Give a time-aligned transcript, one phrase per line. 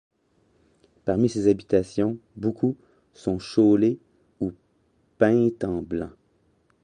[1.05, 2.75] Parmi ces habitations, beaucoup
[3.13, 3.99] sont chaulées
[4.39, 4.51] ou
[5.19, 6.09] peintes en blanc.